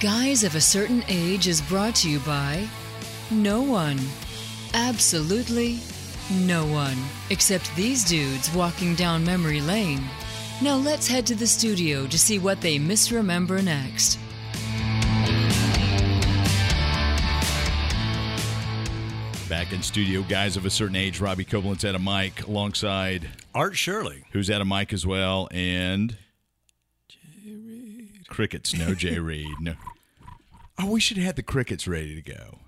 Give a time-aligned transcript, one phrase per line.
[0.00, 2.66] Guys of a Certain Age is brought to you by
[3.30, 4.00] no one.
[4.72, 5.78] Absolutely
[6.32, 6.96] no one.
[7.28, 10.02] Except these dudes walking down memory lane.
[10.62, 14.18] Now let's head to the studio to see what they misremember next.
[19.50, 21.20] Back in studio, guys of a certain age.
[21.20, 24.24] Robbie Koblenz at a mic alongside Art Shirley.
[24.32, 26.16] who's at a mic as well, and
[28.30, 28.74] crickets.
[28.74, 29.56] No Jay Reed.
[29.60, 29.74] No.
[30.82, 32.60] Oh, we should have had the crickets ready to go.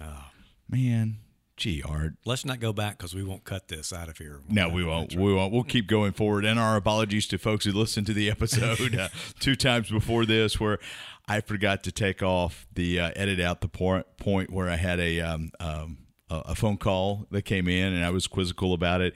[0.00, 0.26] Oh
[0.68, 1.18] man,
[1.56, 2.14] gee, Art.
[2.24, 4.40] Let's not go back because we won't cut this out of here.
[4.48, 5.14] No, we won't.
[5.16, 5.52] We won't.
[5.52, 6.44] We'll keep going forward.
[6.44, 9.08] And our apologies to folks who listened to the episode uh,
[9.40, 10.78] two times before this, where
[11.26, 15.00] I forgot to take off the uh, edit out the point point where I had
[15.00, 15.98] a um, um,
[16.30, 19.14] a a phone call that came in, and I was quizzical about it.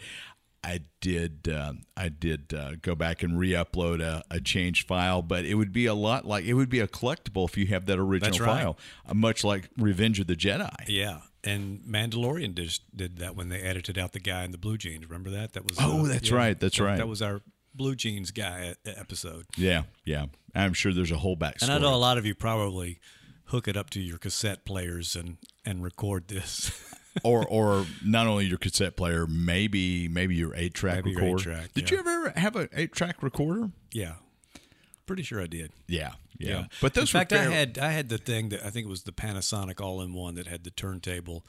[0.64, 1.48] I did.
[1.48, 5.72] Uh, I did uh, go back and re-upload a, a changed file, but it would
[5.72, 8.62] be a lot like it would be a collectible if you have that original right.
[8.62, 10.72] file, uh, much like Revenge of the Jedi.
[10.86, 14.78] Yeah, and Mandalorian just did that when they edited out the guy in the blue
[14.78, 15.04] jeans.
[15.04, 15.54] Remember that?
[15.54, 16.96] That was Oh, that's right, that's that- right.
[16.96, 17.42] That was our
[17.74, 19.46] blue jeans guy episode.
[19.56, 20.26] Yeah, yeah.
[20.54, 21.62] I'm sure there's a whole backstory.
[21.62, 23.00] And I know a lot of you probably
[23.46, 26.70] hook it up to your cassette players and and record this.
[27.24, 31.50] or or not only your cassette player, maybe maybe your eight track Maybe recorder.
[31.50, 31.96] 8-track, Did yeah.
[31.96, 33.70] you ever have an eight track recorder?
[33.92, 34.14] yeah,
[35.06, 35.72] pretty sure I did.
[35.86, 36.66] Yeah, yeah.
[36.80, 38.90] But those in fact, were I had I had the thing that I think it
[38.90, 41.44] was the Panasonic all-in-one that had the turntable,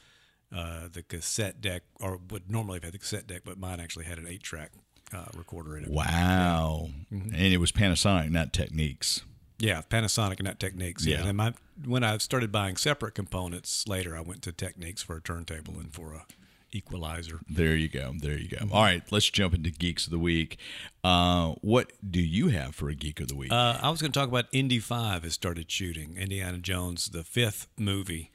[0.56, 4.06] uh, the cassette deck, or would normally have had the cassette deck, but mine actually
[4.06, 4.72] had an eight-track
[5.14, 5.89] uh, recorder in it.
[5.91, 7.34] Wow, Mm-hmm.
[7.36, 9.22] and it was Panasonic, not Technics.
[9.59, 11.06] Yeah, Panasonic and not Technics.
[11.06, 11.28] Yeah, Yeah.
[11.30, 11.54] and my,
[11.86, 15.94] when I started buying separate components later, I went to Technics for a turntable and
[15.94, 16.26] for a
[16.72, 17.40] equalizer.
[17.48, 18.14] There you go.
[18.20, 18.58] There you go.
[18.72, 20.58] All right, let's jump into geeks of the week.
[21.04, 23.52] Uh, what do you have for a geek of the week?
[23.52, 27.24] Uh, I was going to talk about Indy Five has started shooting Indiana Jones, the
[27.24, 28.31] fifth movie,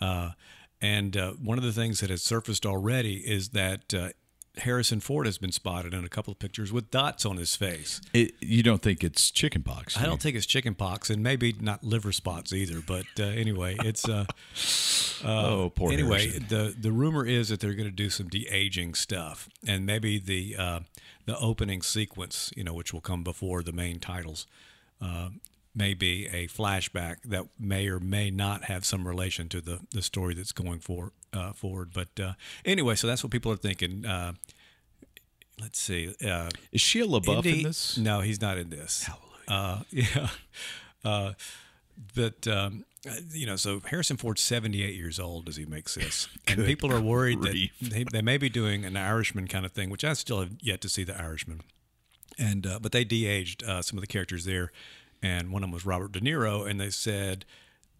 [0.00, 0.30] uh,
[0.80, 4.10] and uh, one of the things that has surfaced already is that uh,
[4.58, 8.00] Harrison Ford has been spotted in a couple of pictures with dots on his face.
[8.12, 9.94] It, you don't think it's chickenpox?
[9.94, 12.82] do I don't think it's chicken pox, and maybe not liver spots either.
[12.84, 14.08] But uh, anyway, it's.
[14.08, 14.24] Uh,
[15.24, 15.92] oh, poor.
[15.92, 16.46] anyway, Harrison.
[16.48, 20.18] the the rumor is that they're going to do some de aging stuff, and maybe
[20.18, 20.80] the uh,
[21.26, 24.46] the opening sequence, you know, which will come before the main titles,
[25.00, 25.28] uh,
[25.74, 30.02] may be a flashback that may or may not have some relation to the the
[30.02, 31.90] story that's going for uh, forward.
[31.92, 32.32] But uh,
[32.64, 34.04] anyway, so that's what people are thinking.
[34.04, 34.32] Uh,
[35.60, 36.14] let's see.
[36.24, 37.98] Uh, is Shia LaBeouf Indy- in this?
[37.98, 39.08] No, he's not in this.
[39.48, 40.28] Uh, yeah.
[41.04, 41.32] Uh,
[42.14, 46.28] but, um, uh, you know, so Harrison Ford's 78 years old as he makes this.
[46.46, 47.72] and people are worried grief.
[47.80, 50.52] that they, they may be doing an Irishman kind of thing, which I still have
[50.60, 51.62] yet to see the Irishman.
[52.38, 54.72] And, uh, but they de aged uh, some of the characters there.
[55.22, 56.68] And one of them was Robert De Niro.
[56.68, 57.44] And they said,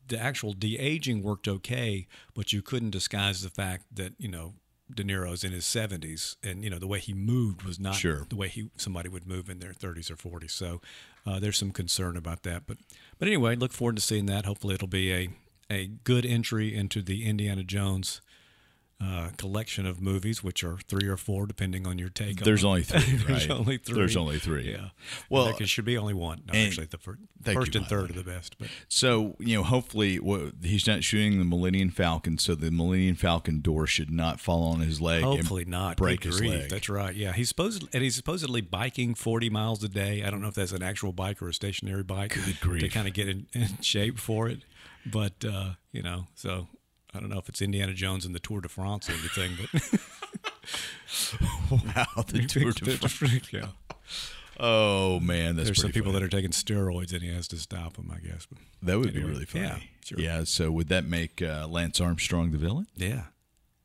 [0.08, 4.54] the actual de aging worked okay, but you couldn't disguise the fact that you know
[4.92, 8.26] De Niro's in his seventies, and you know the way he moved was not Sure.
[8.28, 10.52] the way he somebody would move in their thirties or forties.
[10.52, 10.80] So
[11.24, 12.64] uh, there's some concern about that.
[12.66, 12.78] But
[13.20, 14.46] but anyway, look forward to seeing that.
[14.46, 15.28] Hopefully, it'll be a
[15.70, 18.20] a good entry into the Indiana Jones.
[19.02, 22.38] Uh, collection of movies, which are three or four, depending on your take.
[22.42, 22.68] on There's them.
[22.68, 23.58] only three, There's right?
[23.58, 23.94] only three.
[23.94, 24.70] There's only three.
[24.70, 24.90] Yeah.
[25.30, 26.42] Well, Well, it should be only one.
[26.46, 28.58] No, and- actually, the fir- Thank first you, and third are the best.
[28.58, 33.16] But So you know, hopefully, what, he's not shooting the Millennium Falcon, so the Millennium
[33.16, 35.22] Falcon door should not fall on his leg.
[35.22, 35.96] and Hopefully not.
[35.96, 36.50] break Good his grief.
[36.50, 36.68] leg.
[36.70, 37.14] That's right.
[37.16, 40.22] Yeah, he's supposed and he's supposedly biking forty miles a day.
[40.24, 42.34] I don't know if that's an actual bike or a stationary bike.
[42.34, 42.82] Good grief.
[42.82, 44.58] To kind of get in, in shape for it,
[45.06, 46.68] but uh, you know, so
[47.14, 50.00] I don't know if it's Indiana Jones and the Tour de France or anything, but
[51.70, 53.52] wow, the Tour de France.
[53.52, 53.66] yeah.
[54.62, 56.20] Oh man, There's some people funny.
[56.20, 58.12] that are taking steroids and he has to stop them.
[58.14, 58.46] I guess.
[58.46, 59.64] But that would be really funny.
[59.64, 60.18] yeah, sure.
[60.20, 60.44] Yeah.
[60.44, 62.86] So would that make uh, Lance Armstrong the villain?
[62.94, 63.22] yeah,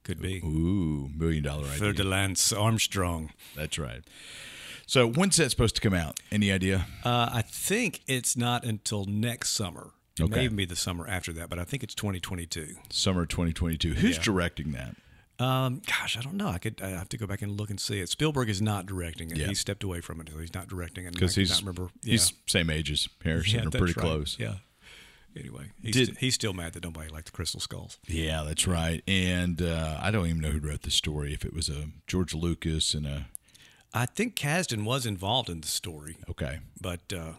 [0.03, 0.39] could be.
[0.43, 1.77] Ooh, million dollar idea.
[1.79, 3.31] Ferdinand Armstrong.
[3.55, 4.03] That's right.
[4.85, 6.19] So when's that supposed to come out?
[6.31, 6.85] Any idea?
[7.03, 9.91] Uh, I think it's not until next summer.
[10.19, 10.35] It Okay.
[10.35, 12.75] may even be the summer after that, but I think it's 2022.
[12.89, 13.95] Summer 2022.
[13.95, 14.23] Who's Yeah.
[14.23, 14.95] directing that?
[15.37, 16.47] Um, gosh, I don't know.
[16.47, 16.81] I could.
[16.81, 18.07] I have to go back and look and see it.
[18.07, 19.37] Spielberg is not directing it.
[19.37, 19.47] Yeah.
[19.47, 21.13] He stepped away from it, so he's not directing it.
[21.13, 21.89] Because he's remember.
[22.03, 22.11] Yeah.
[22.11, 23.59] he's same age as Harrison.
[23.59, 23.95] yeah, or pretty right.
[23.97, 24.37] close.
[24.39, 24.55] Yeah.
[25.37, 27.97] Anyway, he's, Did- st- he's still mad that nobody liked the Crystal Skulls.
[28.07, 29.03] Yeah, that's right.
[29.05, 31.33] And uh, I don't even know who wrote the story.
[31.33, 33.27] If it was a George Lucas and a
[33.93, 36.59] I think Kasdan was involved in the story, okay.
[36.79, 37.33] but uh,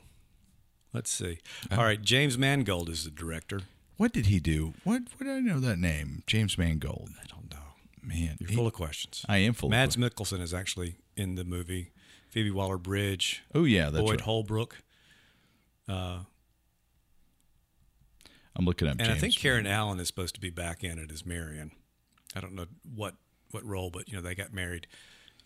[0.97, 1.39] let's see.
[1.71, 3.61] All right, James Mangold is the director.
[3.97, 4.75] What did he do?
[4.85, 5.03] What?
[5.17, 6.23] What did I know that name?
[6.27, 7.11] James Mangold.
[7.23, 7.59] I don't know.
[8.03, 9.25] Man, You're he- full of questions.
[9.29, 9.69] I am full.
[9.71, 11.93] Mads of Mikkelsen is actually in the movie.
[12.29, 14.21] Phoebe Waller-Bridge, Oh yeah, that's Boyd right.
[14.21, 14.77] Holbrook.
[15.89, 16.19] Uh,
[18.55, 18.93] I'm looking up.
[18.99, 21.71] And James I think Karen Allen is supposed to be back in it as Marion.
[22.35, 23.15] I don't know what
[23.53, 24.87] what role, but you know they got married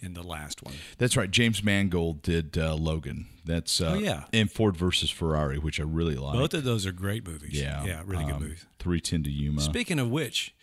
[0.00, 0.75] in the last one.
[0.99, 1.31] That's right.
[1.31, 3.26] James Mangold did uh, Logan.
[3.44, 4.25] That's uh, Oh, yeah.
[4.32, 6.35] and Ford versus Ferrari, which I really like.
[6.35, 7.61] Both of those are great movies.
[7.61, 8.64] yeah, yeah, really good um, movies.
[8.79, 9.61] Three Ten to Yuma.
[9.61, 10.55] Speaking of which,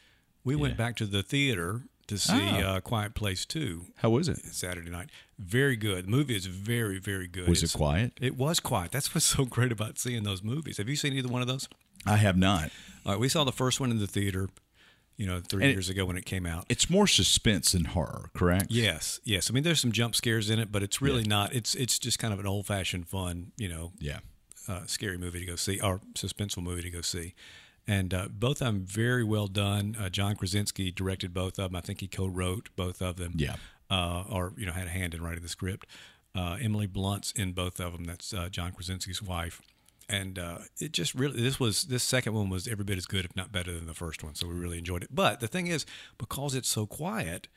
[0.44, 2.60] we went back to the theater to see Oh.
[2.62, 4.38] uh, Quiet Place Two How was it?
[4.38, 5.10] Saturday night.
[5.38, 6.06] Very good.
[6.06, 7.50] The movie is very very good.
[7.50, 8.14] Was it quiet?
[8.22, 8.92] It was quiet.
[8.92, 10.78] That's what's so great about seeing those movies.
[10.78, 11.68] Have you seen either one of those?
[12.06, 12.70] I have not.
[13.06, 14.48] All right, we saw the first one in the theater,
[15.18, 16.66] you know, three And it- years ago when it came out.
[16.70, 18.68] It's more suspense than horror, correct?
[18.70, 19.50] Yes, yes.
[19.50, 21.54] I mean, there's some jump scares in it, but it's really not.
[21.56, 24.20] It's it's just kind of an old fashioned fun, you know, Yeah.
[24.68, 27.34] uh, scary movie to go see or suspenseful movie to go see.
[27.90, 29.96] And uh, both of them very well done.
[29.98, 31.76] Uh, John Krasinski directed both of them.
[31.76, 33.34] I think he co-wrote both of them.
[33.38, 33.56] Yeah.
[33.90, 35.88] Uh, or you know had a hand in writing the script.
[36.36, 38.04] Uh, Emily Blunt's in both of them.
[38.04, 39.62] That's uh, John Krasinski's wife.
[40.10, 43.26] And uh, it just really this was this second one was every bit as good,
[43.26, 44.36] if not better, than the first one.
[44.36, 45.10] So we really enjoyed it.
[45.14, 45.86] But the thing is,
[46.18, 47.50] because it's so quiet,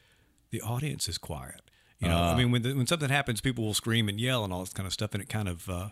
[0.50, 1.60] the audience is quiet.
[2.00, 4.52] You know, I mean, when the, when something happens, people will scream and yell and
[4.54, 5.88] all this kind of stuff, and it kind of uh,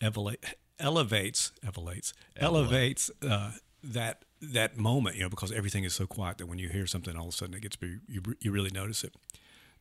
[0.00, 0.38] elevate,
[0.78, 3.50] elevates, elevates, elevates uh,
[3.82, 5.16] that that moment.
[5.16, 7.36] You know, because everything is so quiet that when you hear something, all of a
[7.36, 7.76] sudden it gets
[8.08, 9.14] you you really notice it.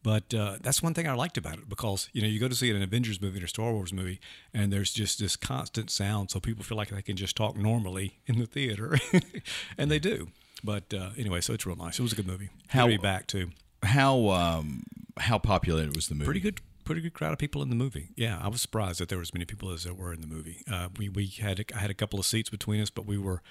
[0.03, 2.55] But uh, that's one thing I liked about it because you know you go to
[2.55, 4.19] see an Avengers movie or a Star Wars movie,
[4.53, 8.19] and there's just this constant sound, so people feel like they can just talk normally
[8.25, 8.97] in the theater,
[9.77, 10.29] and they do.
[10.63, 11.99] But uh, anyway, so it's real nice.
[11.99, 12.49] It was a good movie.
[12.69, 13.49] How- be back too?
[13.83, 14.83] How um
[15.17, 16.25] how popular was the movie?
[16.25, 18.09] Pretty good, pretty good crowd of people in the movie.
[18.15, 20.27] Yeah, I was surprised that there was as many people as there were in the
[20.27, 20.63] movie.
[20.71, 23.41] Uh, we we had I had a couple of seats between us, but we were,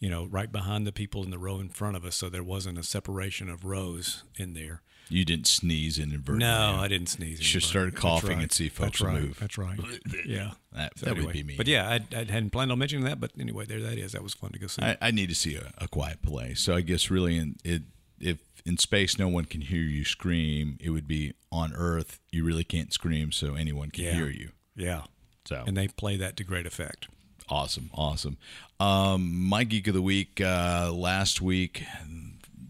[0.00, 2.42] you know, right behind the people in the row in front of us, so there
[2.44, 4.82] wasn't a separation of rows in there.
[5.08, 6.48] You didn't sneeze inadvertently.
[6.48, 7.40] No, I didn't sneeze.
[7.40, 8.42] Should start coughing right.
[8.42, 9.22] and see if folks That's right.
[9.22, 9.38] move.
[9.38, 9.78] That's right.
[10.26, 11.54] Yeah, That- So that would be me.
[11.56, 13.20] But yeah, I, I hadn't planned on mentioning that.
[13.20, 14.12] But anyway, there that is.
[14.12, 14.82] That was fun to go see.
[14.82, 16.60] I, I need to see a, a quiet place.
[16.60, 17.82] So I guess really, in it,
[18.18, 22.18] if in space no one can hear you scream, it would be on Earth.
[22.32, 24.14] You really can't scream, so anyone can Yeah.
[24.14, 24.50] hear you.
[24.74, 25.02] yeah,
[25.46, 27.06] So and they play that to great effect.
[27.48, 28.38] awesome, awesome.
[28.80, 31.84] Um, my geek of the week uh, last week,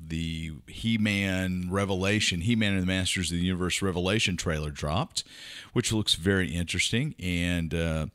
[0.08, 5.24] the He-Man Revelation, He-Man and the Masters of the Universe Revelation trailer dropped,
[5.72, 7.14] which looks very interesting.
[7.18, 8.06] And uh,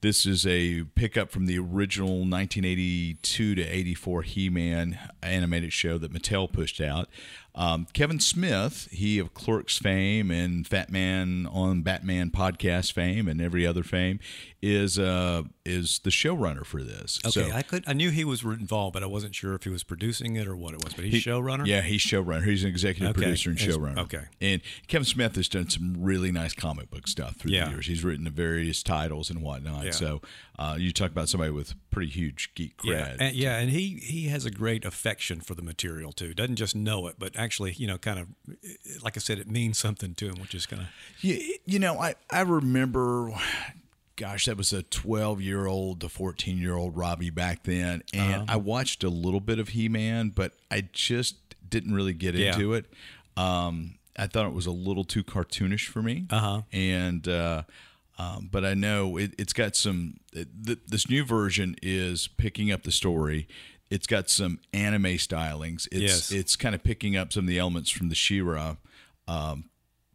[0.00, 6.50] this is a pickup from the original 1982 to 84 He-Man animated show that Mattel
[6.52, 7.08] pushed out.
[7.54, 13.40] Um, Kevin Smith, he of Clerks fame and Fat Man on Batman podcast fame and
[13.40, 14.20] every other fame,
[14.62, 17.18] is uh, is the showrunner for this.
[17.26, 19.70] Okay, So- I could I knew he was involved, but I wasn't sure if he
[19.70, 20.94] was producing it or what it was.
[20.94, 21.66] But he's He- showrunner.
[21.66, 22.44] Yeah, he's showrunner.
[22.44, 23.22] He's an executive Okay.
[23.22, 23.98] producer and showrunner.
[23.98, 24.24] okay.
[24.40, 27.64] And Kevin Smith has done some really nice comic book stuff through Yeah.
[27.64, 27.86] the years.
[27.88, 29.84] He's written the various titles and whatnot.
[29.88, 29.92] Yeah.
[29.98, 30.22] So
[30.58, 32.86] uh, you talk about somebody with pretty huge geek cred.
[32.86, 36.34] Yeah, and, yeah, and he he has a great affection for the material too.
[36.34, 38.28] Doesn't just know it, but actually, you know, kind of
[39.02, 40.88] like I said, it means something to him, which is kind of
[41.20, 43.32] You, you know, I, I remember,
[44.16, 48.02] gosh, that was a 12 year old to 14 year old Robbie back then.
[48.12, 48.44] And Uh-huh.
[48.48, 51.36] I watched a little bit of He Man, but I just
[51.68, 52.52] didn't really get Yeah.
[52.54, 52.86] into it.
[53.36, 56.26] Um, I thought it was a little too cartoonish for me.
[56.30, 56.62] Uh-huh.
[56.72, 57.62] And, uh,
[58.18, 60.16] um, but I know it, it's got some.
[60.32, 63.46] It, th- this new version is picking up the story.
[63.90, 65.86] It's got some anime stylings.
[65.92, 66.32] It's Yes.
[66.32, 68.76] it's kind of picking up some of the elements from the She-Ra
[69.26, 69.70] um,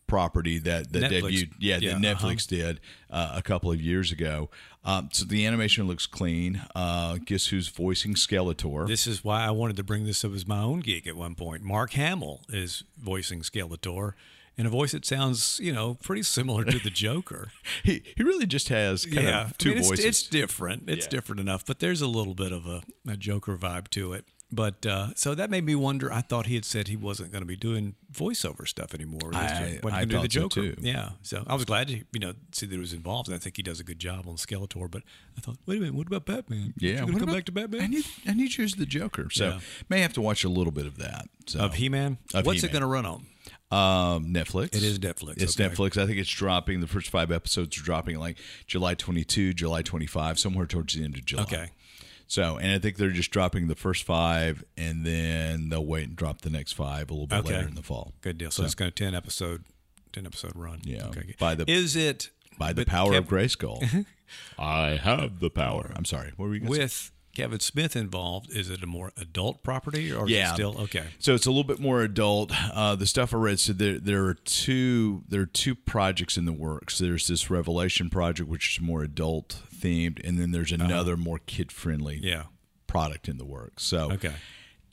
[0.06, 1.22] property that that Netflix.
[1.32, 1.52] debuted.
[1.60, 2.28] Yeah, Yeah, that uh-huh.
[2.28, 4.50] Netflix did uh, a couple of years ago.
[4.86, 6.62] Um, so the animation looks clean.
[6.76, 8.86] Uh, guess who's voicing Skeletor?
[8.86, 11.36] This is why I wanted to bring this up as my own geek at one
[11.36, 11.64] point.
[11.64, 14.14] Mark Hamill is voicing Skeletor
[14.58, 17.52] in a voice that sounds, you know, pretty similar to the Joker.
[17.84, 20.06] he he really just has kind yeah, of two I mean, it's, voices.
[20.06, 20.90] It's different.
[20.90, 21.10] It's Yeah.
[21.10, 24.26] different enough, but there's a little bit of a, a Joker vibe to it.
[24.56, 26.14] But uh, so that made me wonder.
[26.14, 29.32] I thought he had said he wasn't going to be doing voiceover stuff anymore.
[29.32, 29.38] He
[29.82, 30.76] was I- I do the thought so, too.
[30.80, 31.10] Yeah.
[31.24, 33.58] So I was glad to you know see that he was involved, and I think
[33.58, 34.92] he does a good job on Skeletor.
[34.92, 35.02] But
[35.36, 36.76] I thought, wait a minute, what about Batman?
[36.78, 37.82] yeah, what come about- back to Batman?
[37.82, 39.30] I need I need you as the Joker.
[39.32, 39.60] So Yeah.
[39.90, 41.30] may have to watch a little bit of that.
[41.48, 42.20] So of He Man.
[42.32, 42.72] What's it He-Man.
[42.74, 43.26] going to run on?
[43.74, 44.76] Um, Netflix.
[44.76, 45.74] It is Netflix, It's okay.
[45.74, 45.98] Netflix.
[46.02, 46.80] I think it's dropping.
[46.82, 48.38] The first five episodes are dropping like
[48.68, 51.44] July 22, July 25, somewhere towards the end of July.
[51.44, 51.70] Okay.
[52.28, 56.16] So, and I think they're just dropping the first five, and then they'll wait and
[56.16, 57.56] drop the next five a little bit Okay.
[57.56, 58.14] later in the fall.
[58.22, 58.50] Good deal.
[58.52, 59.64] So, it's going to ten episode,
[60.14, 60.82] ten episode run.
[60.84, 61.36] Yeah, Okay.
[61.40, 64.06] by the- is it By the power of Kev- Grayskull.
[64.58, 65.92] I have the power.
[65.96, 66.32] I'm sorry.
[66.38, 67.12] What were you going to say?
[67.34, 68.52] Kevin Smith involved?
[68.56, 70.52] Is it a more adult property or is Yeah.
[70.52, 71.06] it still okay?
[71.20, 72.52] So it's a little bit more adult.
[72.74, 76.46] Uh, the stuff I read said there there are two there are two projects in
[76.46, 76.98] the works.
[77.00, 81.72] There's this Revelation project, which is more adult themed, and then there's another more kid
[81.72, 82.44] friendly Yeah.
[82.88, 83.84] product in the works.
[83.84, 84.34] So Okay.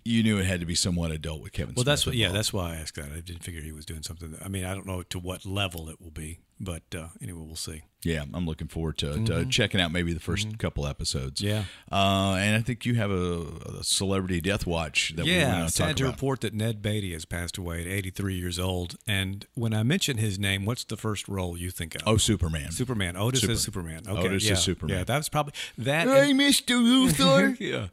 [0.04, 1.74] you knew it had to be somewhat adult with Kevin.
[1.74, 1.76] Smith.
[1.76, 2.18] Well, that's Smith what.
[2.18, 3.12] Yeah, that's why I asked that.
[3.12, 4.30] I didn't figure he was doing something.
[4.32, 7.40] That, I mean, I don't know to what level it will be, but uh, anyway,
[7.44, 7.82] we'll see.
[8.04, 8.22] yeah.
[8.34, 11.40] I'm looking forward to, to checking out maybe the 1st couple episodes.
[11.40, 11.48] Mm-hmm.
[11.48, 11.64] Yeah.
[11.90, 15.70] uh, and I think you have a, a celebrity death watch that we yeah, to
[15.70, 16.12] sad talk to about.
[16.16, 18.96] report that Ned Beatty has passed away at 83 years old.
[19.06, 22.02] And when I mention his name, what's the first role you think of?
[22.06, 22.70] Oh, Superman.
[22.72, 23.16] Superman.
[23.16, 24.02] Otis Super- is Superman.
[24.06, 24.98] Okay, Otis is yeah, Superman.
[24.98, 26.06] Yeah, that was probably that.
[26.06, 27.58] Hey, Mister Luthor.
[27.60, 27.86] yeah.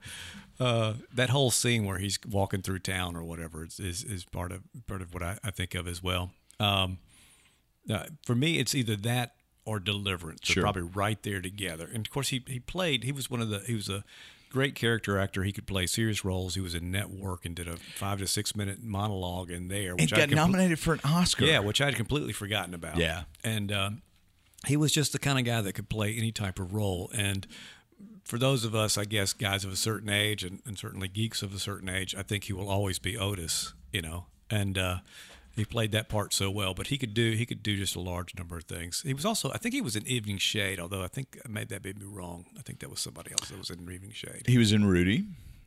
[0.60, 4.52] Uh, that whole scene where he's walking through town or whatever is, is, is part
[4.52, 6.32] of part of what I, I think of as well.
[6.60, 6.98] Um,
[7.90, 10.42] uh, for me, it's either that or Deliverance.
[10.54, 11.90] They're probably right there together.
[11.94, 13.04] And of course, he he played.
[13.04, 13.60] He was one of the.
[13.60, 14.04] He was a
[14.50, 15.44] great character actor.
[15.44, 16.56] He could play serious roles.
[16.56, 20.00] He was in Network and did a five to six minute monologue in there, and
[20.00, 21.46] which I got compl- nominated for an Oscar.
[21.46, 22.98] yeah, which I had completely forgotten about.
[22.98, 23.24] Yeah.
[23.44, 23.90] And uh,
[24.66, 27.12] he was just the kind of guy that could play any type of role.
[27.14, 27.46] And
[28.24, 31.42] for those of us, I guess, guys of a certain age and, and certainly geeks
[31.42, 34.26] of a certain age, I think he will always be Otis, you know.
[34.50, 34.98] And uh,
[35.58, 38.00] he played that part so well, but he could do he could do just a
[38.00, 39.02] large number of things.
[39.02, 40.80] He was also, I think, he was in Evening Shade.
[40.80, 42.46] Although I think I made that made me wrong.
[42.58, 44.44] I think that was somebody else that was in Evening Shade.
[44.46, 45.26] He was in Rudy.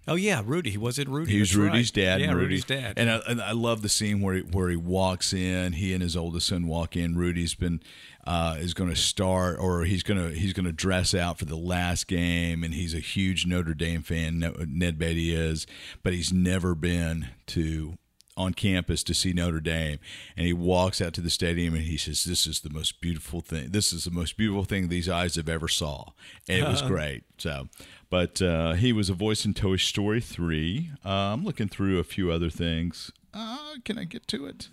[0.09, 0.71] Oh yeah, Rudy.
[0.71, 1.33] He was in Rudy.
[1.33, 1.73] He was That's right.
[1.73, 2.21] Rudy's dad.
[2.21, 2.47] Yeah, and Rudy.
[2.47, 2.95] Rudy's dad.
[2.97, 5.75] And I, and I love the scene where he, where he walks in.
[5.75, 7.17] He and his oldest son walk in.
[7.17, 7.83] Rudy's been
[8.27, 11.45] uh, is going to start, or he's going to he's going to dress out for
[11.45, 14.55] the last game, and he's a huge Notre Dame fan.
[14.69, 15.67] Ned Beatty is,
[16.03, 17.97] but he's never been to
[18.41, 19.99] on campus to see Notre Dame,
[20.37, 23.41] and he walks out to the stadium and he says, "This is the most beautiful
[23.41, 23.71] thing.
[23.71, 26.11] This is the most beautiful thing these eyes have ever saw."
[26.49, 27.25] And it was great.
[27.39, 27.69] So,
[28.11, 30.91] but uh, he was a voice in Toy Story three.
[31.05, 33.11] Uh, I'm looking through a few other things.
[33.33, 34.69] Uh, can I get to it?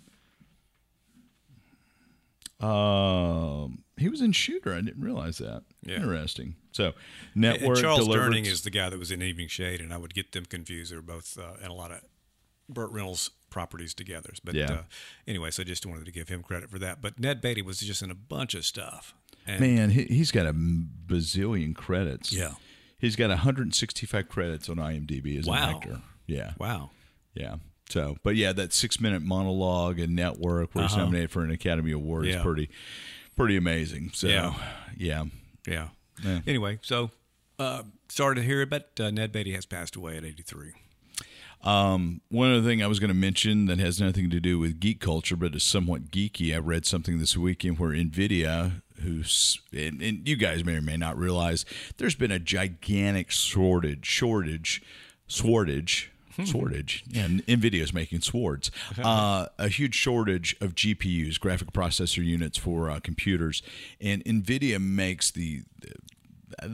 [2.59, 4.73] Um, he was in Shooter.
[4.73, 5.63] I didn't realize that.
[5.83, 5.97] Yeah.
[5.97, 6.55] Interesting.
[6.71, 6.93] So,
[7.33, 9.97] And network Charles Deliverance- Durning is the guy that was in Evening Shade, and I
[9.97, 10.91] would get them confused.
[10.91, 12.01] They're both uh, in a lot of
[12.69, 14.31] Burt Reynolds properties together.
[14.43, 14.71] But Yeah.
[14.71, 14.83] uh,
[15.27, 17.01] anyway, so I just wanted to give him credit for that.
[17.01, 19.13] But Ned Beatty was just in a bunch of stuff.
[19.45, 22.31] And Man, he, he's got a bazillion credits.
[22.33, 22.53] Yeah.
[22.99, 25.69] He's got 165 credits on IMDb as Wow.
[25.69, 26.01] an actor.
[26.25, 26.53] Yeah.
[26.57, 26.91] wow.
[27.33, 27.55] Yeah.
[27.89, 31.03] So, but yeah, that six minute monologue and network where he's Uh-huh.
[31.05, 32.69] nominated for an Academy Award is pretty,
[33.37, 34.11] pretty amazing.
[34.13, 34.53] So, Yeah.
[34.97, 35.23] yeah.
[35.65, 35.89] Yeah.
[36.23, 36.41] Yeah.
[36.45, 37.11] Anyway, so
[37.59, 40.73] uh, started to hear it, but uh, Ned Beatty has passed away at 83.
[41.63, 44.79] Um, one other thing I was going to mention that has nothing to do with
[44.79, 46.53] geek culture, but is somewhat geeky.
[46.53, 50.97] I read something this weekend where NVIDIA, who's, and, and you guys may or may
[50.97, 51.65] not realize,
[51.97, 54.81] there's been a gigantic shortage, shortage,
[55.27, 56.07] swordage,
[56.45, 57.01] swordage.
[57.07, 58.71] Yeah, NVIDIA is making swords.
[59.03, 63.61] Uh, a huge shortage of GPUs, graphic processor units for uh, computers.
[64.01, 65.93] And NVIDIA makes the the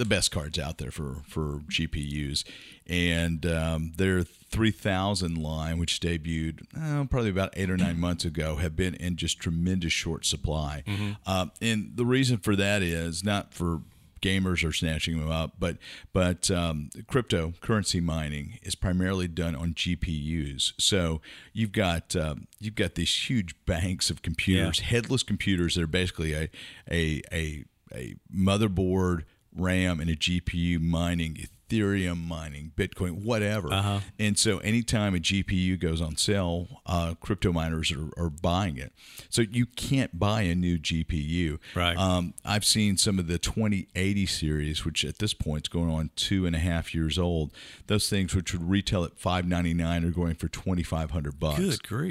[0.05, 2.43] best cards out there for for GPUs,
[2.87, 8.57] and um, their 3000 line, which debuted uh, probably about eight or nine months ago,
[8.57, 10.83] have been in just tremendous short supply.
[11.25, 13.81] Uh, and the reason for that is not for
[14.21, 15.77] gamers are snatching them up, but
[16.13, 20.73] but um, cryptocurrency mining is primarily done on GPUs.
[20.79, 21.19] So
[21.51, 26.33] you've got uh, you've got these huge banks of computers, headless computers that are basically
[26.33, 26.49] a
[26.89, 29.23] a a, a motherboard,
[29.55, 31.37] RAM, and a GPU mining.
[31.69, 33.73] Ethereum mining, Bitcoin, whatever.
[34.19, 38.93] And so, anytime a GPU goes on sale, uh, crypto miners are, are buying it.
[39.29, 41.57] So, you can't buy a new GPU.
[41.73, 41.97] Right.
[41.97, 46.11] Um, I've seen some of the 2080 series, which at this point is going on
[46.15, 47.51] two and a half years old.
[47.87, 51.59] Those things, which would retail at 599, are going for 2,500 bucks.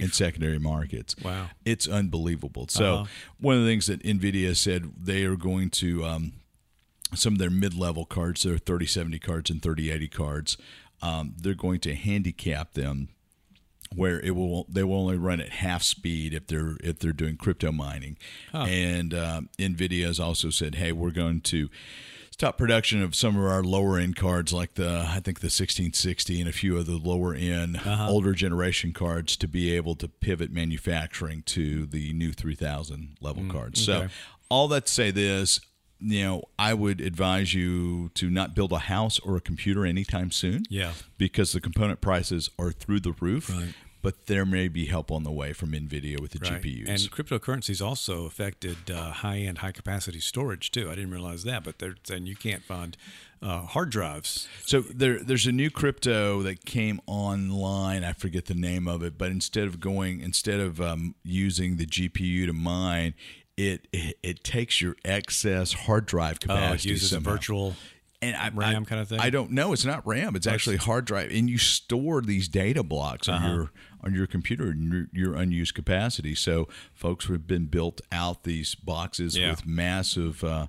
[0.03, 1.15] In secondary markets.
[1.23, 1.51] Wow.
[1.65, 2.67] It's unbelievable.
[2.69, 3.05] So Uh-huh.
[3.39, 6.33] one of the things that Nvidia said they are going to um,
[7.15, 10.57] some of their mid-level cards, their 3070 cards and 3080 cards,
[11.03, 13.09] um, they're going to handicap them
[13.95, 17.37] where it will they will only run at half speed if they're if they're doing
[17.37, 18.17] crypto mining.
[18.67, 21.69] And um, Nvidia has also said, hey, we're going to
[22.31, 26.41] stop production of some of our lower end cards like the I think the 1660
[26.41, 30.51] and a few of the lower end older generation cards to be able to pivot
[30.51, 33.85] manufacturing to the new 3000 level cards.
[33.85, 34.09] So
[34.49, 35.61] all that to say this,
[36.03, 40.31] you know, I would advise you to not build a house or a computer anytime
[40.31, 40.65] soon.
[40.69, 40.93] Yeah.
[41.19, 43.49] Because the component prices are through the roof.
[43.51, 43.75] Right.
[44.03, 46.61] But there may be help on the way from NVIDIA with the Right.
[46.61, 46.89] GPUs.
[46.89, 50.91] And cryptocurrencies also affected uh, high-end, high-capacity storage too.
[50.91, 52.97] I didn't realize that, but they're saying you can't find
[53.41, 54.49] uh, hard drives.
[54.67, 58.03] So there, there's a new crypto that came online.
[58.03, 61.87] I forget the name of it, but instead of going, instead of um, using the
[61.87, 63.15] GPU to mine,
[63.69, 66.91] it, it it takes your excess hard drive Oh, capacity.
[66.91, 67.75] it uses a virtual.
[68.21, 69.21] and I, RAM I, kind of thing?
[69.21, 69.73] I don't know.
[69.73, 70.37] It's not RAM.
[70.37, 73.53] It's actually hard drive, and you store these data blocks on Uh-huh.
[73.55, 73.71] your
[74.05, 76.35] on your computer and your, your unused capacity.
[76.35, 79.51] So folks have been built out these boxes Yeah.
[79.51, 80.43] with massive.
[80.45, 80.67] Uh,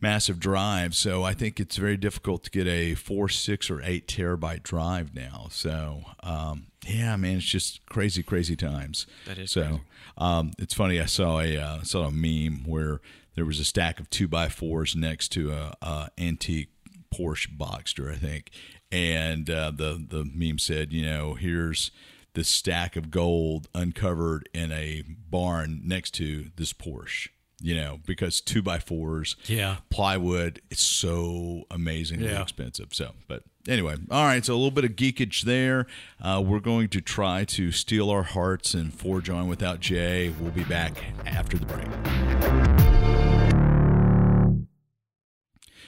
[0.00, 4.06] Massive drives, so I think it's very difficult to get a four, six, or eight
[4.06, 5.46] terabyte drive now.
[5.50, 9.06] So, um, yeah, man, it's just crazy, crazy times.
[9.26, 9.62] That is so.
[9.62, 9.80] crazy.
[10.18, 11.00] Um, it's funny.
[11.00, 13.00] I saw a uh, saw a meme where
[13.34, 16.70] there was a stack of two by fours next to a, a antique
[17.12, 18.50] Porsche Boxster, I think,
[18.92, 21.90] and uh, the the meme said, you know, here's
[22.34, 27.28] this stack of gold uncovered in a barn next to this Porsche.
[27.66, 29.76] You know, because two by fours, Yeah.
[29.88, 32.42] plywood, it's so amazingly Yeah.
[32.42, 32.88] expensive.
[32.92, 34.44] So, but anyway, all right.
[34.44, 35.86] So a little bit of geekage there.
[36.20, 40.28] Uh, we're going to try to steal our hearts and forge on without Jay.
[40.28, 40.92] We'll be back
[41.24, 41.88] after the break.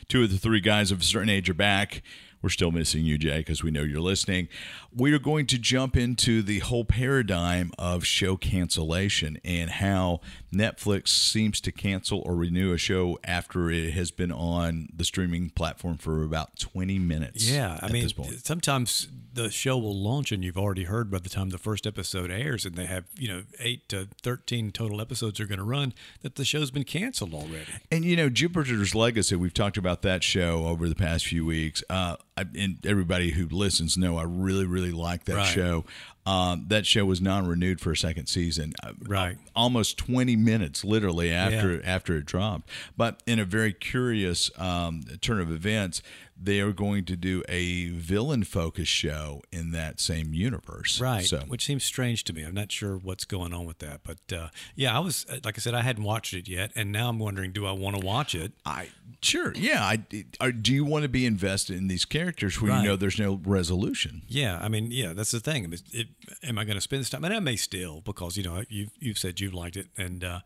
[0.08, 2.00] Two of the three guys of a certain age are back.
[2.42, 4.48] We're still missing you, Jay, because we know you're listening.
[4.94, 10.20] We are going to jump into the whole paradigm of show cancellation and how
[10.56, 15.50] Netflix seems to cancel or renew a show after it has been on the streaming
[15.50, 17.48] platform for about 20 minutes.
[17.50, 18.44] Yeah, I at mean, this point.
[18.46, 22.30] sometimes the show will launch and you've already heard by the time the first episode
[22.30, 25.92] airs, and they have you know eight to thirteen total episodes are going to run
[26.22, 27.66] that the show's been canceled already.
[27.92, 29.36] And you know, Jupiter's Legacy.
[29.36, 31.84] We've talked about that show over the past few weeks.
[31.90, 35.46] Uh, I, and everybody who listens know I really, really like that Right.
[35.46, 35.84] show.
[36.26, 38.72] Um, that show was non-renewed for a second season.
[38.82, 39.38] Uh, Right.
[39.54, 42.68] almost 20 minutes, literally after after it dropped.
[42.96, 46.02] But in a very curious um, turn of events,
[46.38, 51.00] they are going to do a villain-focused show in that same universe.
[51.00, 52.42] Right, So which seems strange to me.
[52.42, 55.60] I'm not sure what's going on with that, but uh, yeah, I was like I
[55.60, 58.34] said, I hadn't watched it yet, and now I'm wondering, do I want to watch
[58.34, 58.52] it?
[58.66, 58.88] I
[59.22, 59.82] sure, yeah.
[59.82, 60.04] I,
[60.40, 62.82] are, do you want to be invested in these characters where Right.
[62.82, 64.22] you know there's no resolution?
[64.28, 65.64] Yeah, I mean, yeah, that's the thing.
[65.64, 66.08] I mean, it,
[66.42, 67.24] am I going to spend this time?
[67.24, 70.40] And I may still because you know you've you've said you've liked it, and uh,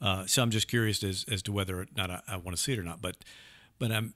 [0.00, 2.62] uh, so I'm just curious as as to whether or not I, I want to
[2.62, 3.00] see it or not.
[3.00, 3.16] But
[3.78, 4.14] but I'm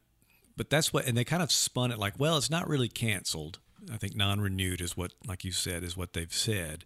[0.57, 3.59] but that's what, and they kind of spun it like, well, it's not really canceled.
[3.93, 6.85] I think non-renewed is what, like you said, is what they've said.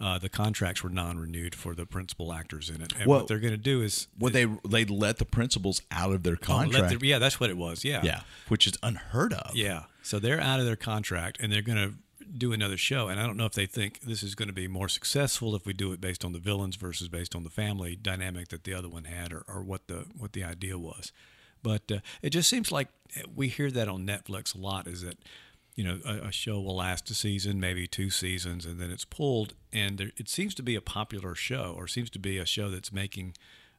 [0.00, 3.38] Uh, the contracts were non-renewed for the principal actors in it, and Well- what they're
[3.38, 6.98] going to do is Well, they they let the principals out of their Oh, contract.
[7.00, 7.84] the- yeah, that's what it was.
[7.84, 9.54] Yeah, yeah, which is unheard of.
[9.54, 9.84] Yeah.
[10.02, 11.94] So they're out of their contract and they're going to
[12.38, 13.08] do another show.
[13.08, 15.66] And I don't know if they think this is going to be more successful if
[15.66, 18.72] we do it based on the villains versus based on the family dynamic that the
[18.72, 21.12] other one had or, or what the what the idea was.
[21.62, 22.88] But uh, it just seems like
[23.34, 25.18] we hear that on Netflix a lot is that
[25.74, 29.04] you know a, a show will last a season, maybe two seasons, and then it's
[29.04, 29.54] pulled.
[29.72, 32.70] And there, it seems to be a popular show or seems to be a show
[32.70, 33.34] that's making.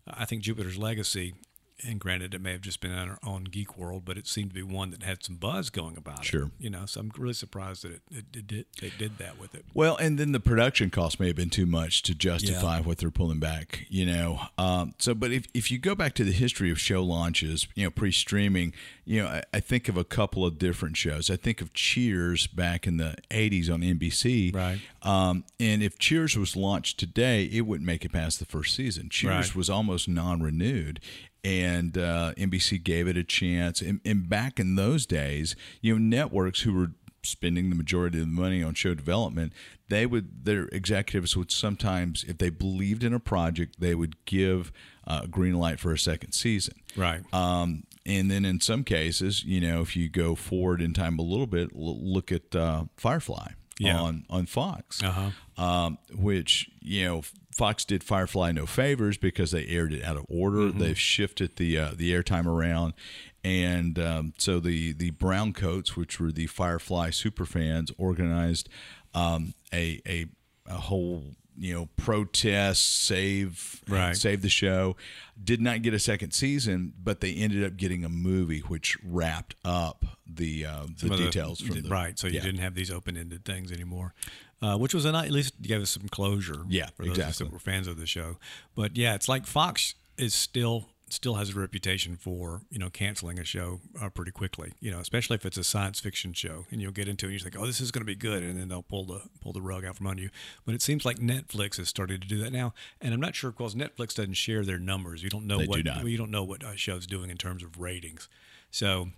[0.08, 1.36] I think Jupiter's Legacy
[1.84, 4.56] and granted, it may have just been on, on Geek World, but it seemed to
[4.56, 6.44] be one that had some buzz going about Sure.
[6.46, 6.52] it.
[6.60, 9.56] You know, so I'm really surprised that it, it, it did they did that with
[9.56, 9.66] it.
[9.74, 13.12] Well, and then the production cost may have been too much to justify what they're
[13.12, 14.40] pulling back, you know.
[14.58, 17.84] Um, so, but if, if you go back to the history of show launches, you
[17.86, 18.74] know, pre streaming,
[19.06, 21.30] you know, I, I think of a couple of different shows.
[21.30, 24.54] I think of Cheers back in the 80s on NBC.
[24.56, 24.80] Right.
[25.02, 29.10] Um, and if Cheers was launched today, it wouldn't make it past the first season.
[29.10, 29.56] Cheers Right.
[29.56, 31.00] was almost non renewed.
[31.44, 33.82] And uh, NBC gave it a chance.
[33.82, 36.92] And, and back in those days, you know, networks who were
[37.24, 39.54] spending the majority of the money on show development,
[39.90, 44.72] they would their executives would sometimes, if they believed in a project, they would give
[45.08, 46.76] uh, green light for a second season.
[46.96, 47.22] Right.
[47.34, 51.24] Um, and then in some cases, you know, if you go forward in time a
[51.24, 53.50] little bit, l- look at uh, Firefly
[53.80, 54.00] Yeah.
[54.00, 55.64] on on Fox, Uh-huh.
[55.64, 57.22] um, which you know
[57.62, 60.58] Fox did Firefly no favors because they aired it out of order.
[60.62, 60.80] Mm-hmm.
[60.80, 62.96] They've shifted the uh, the airtime around,
[63.44, 68.68] and um, so the the Brown Coats, which were the Firefly superfans, organized
[69.14, 70.26] um, a a
[70.66, 74.16] a whole you know protest save Right.
[74.16, 74.96] save the show
[75.44, 79.56] did not get a second season but they ended up getting a movie which wrapped
[79.66, 82.18] up the uh, the Some details from the right.
[82.18, 82.42] So you yeah.
[82.42, 84.14] didn't have these open ended things anymore,
[84.62, 86.64] uh, which was a nice, at least gave us some closure.
[86.70, 87.46] Yeah, for those exactly.
[87.46, 88.38] that were fans of the show.
[88.76, 93.38] But yeah, it's like Fox is still still has a reputation for you know canceling
[93.38, 94.74] a show uh, pretty quickly.
[94.80, 97.34] You know, especially if it's a science fiction show, and you'll get into it and
[97.34, 99.54] you think, oh, this is going to be good, and then they'll pull the pull
[99.54, 100.30] the rug out from under you.
[100.66, 103.52] But it seems like Netflix has started to do that now, and I'm not sure
[103.52, 105.24] because Netflix doesn't share their numbers.
[105.24, 107.64] You don't know They what do you don't know what a show's doing in terms
[107.64, 108.30] of ratings.
[108.70, 109.10] So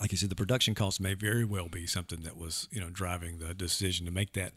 [0.00, 2.90] like I said, the production costs may very well be something that was, you know,
[2.90, 4.52] driving the decision to make that.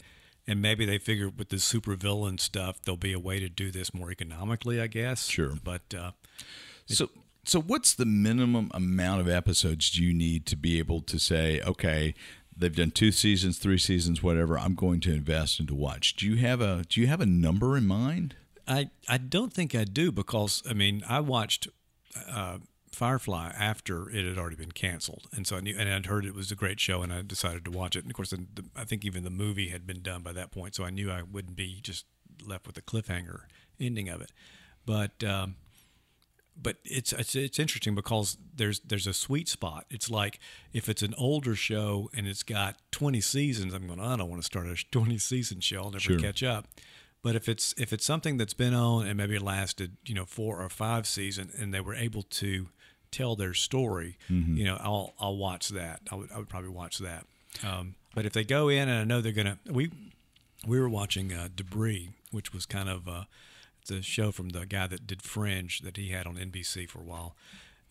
[0.48, 3.94] And maybe they figure with the supervillain stuff, there'll be a way to do this
[3.94, 5.28] more economically, I guess.
[5.28, 5.54] Sure.
[5.64, 6.12] But uh,
[6.86, 7.10] So
[7.46, 11.62] So, what's the minimum amount of episodes do you need to be able to say,
[11.62, 12.14] okay,
[12.56, 14.58] they've done two seasons, three seasons, whatever.
[14.58, 16.16] I'm going to invest and to watch.
[16.16, 18.36] Do you have a Do you have a number in mind?
[18.68, 21.68] I I don't think I do because I mean I watched
[22.28, 22.60] uh,
[22.96, 26.34] Firefly after it had already been canceled, and so I knew and I'd heard it
[26.34, 28.04] was a great show, and I decided to watch it.
[28.04, 30.76] And of course, the, I think even the movie had been done by that point,
[30.76, 32.06] so I knew I wouldn't be just
[32.46, 33.42] left with a cliffhanger
[33.80, 34.32] ending of it.
[34.86, 35.56] But um,
[36.56, 39.86] but it's, it's it's interesting because there's there's a sweet spot.
[39.90, 40.40] It's like
[40.72, 44.42] if it's an older show and it's got 20 seasons, I'm going, I don't want
[44.42, 45.80] to start a 20 season show.
[45.84, 46.20] I'll never Sure.
[46.20, 46.68] catch up.
[47.22, 50.26] But if it's if it's something that's been on and maybe it lasted you know
[50.26, 52.70] four or five seasons and they were able to
[53.16, 54.58] tell their story, Mm-hmm.
[54.58, 56.02] you know, I'll I'll watch that.
[56.12, 57.26] I would I would probably watch that.
[57.64, 59.92] Um, but if they go in and I know they're gonna we
[60.68, 63.24] we were watching uh, Debris, which was kind of uh,
[63.82, 67.00] it's a show from the guy that did Fringe that he had on NBC for
[67.00, 67.36] a while,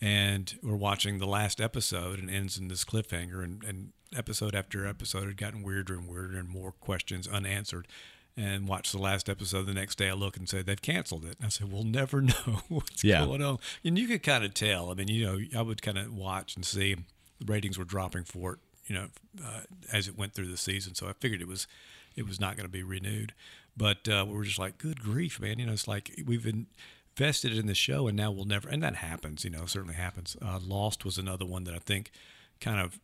[0.01, 4.87] and we're watching the last episode and ends in this cliffhanger, and, and episode after
[4.87, 7.87] episode had gotten weirder and weirder and more questions unanswered.
[8.37, 9.67] And watch the last episode.
[9.67, 11.37] The next day, I look and say they've canceled it.
[11.39, 13.25] And I said, "We'll never know what's Yeah.
[13.25, 14.91] going on." And you could kind of tell.
[14.91, 18.25] I mean, you know, I would kind of watch and see the ratings were dropping
[18.25, 18.59] for it.
[18.87, 19.07] You know,
[19.45, 19.61] uh,
[19.93, 20.95] as it went through the season.
[20.97, 21.69] So I figured it was
[22.17, 23.35] it was not going to be renewed.
[23.77, 25.59] But uh, we were just like, good grief, man.
[25.59, 28.97] You know, it's like we've invested in the show and now we'll never, and that
[28.97, 30.37] happens, you know, certainly happens.
[30.41, 32.13] Uh, Lost was another one that I think
[32.61, 33.01] kind of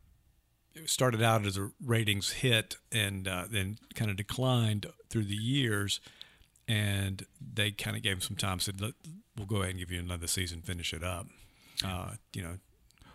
[0.87, 6.01] started out as a ratings hit and uh, then kind of declined through the years.
[6.69, 9.99] And they kind of gave him some time, said, we'll go ahead and give you
[9.99, 11.27] another season, finish it up.
[11.85, 12.59] Uh, you know,